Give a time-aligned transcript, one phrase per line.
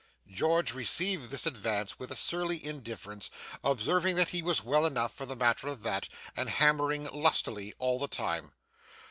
[0.31, 3.29] George received this advance with a surly indifference,
[3.63, 7.99] observing that he was well enough for the matter of that, and hammering lustily all
[7.99, 8.51] the time.